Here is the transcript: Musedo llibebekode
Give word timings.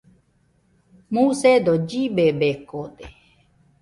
Musedo 1.13 1.73
llibebekode 1.87 3.05